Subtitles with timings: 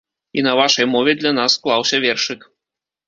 [0.39, 2.49] І на вашай мове для нас склаўся вершык.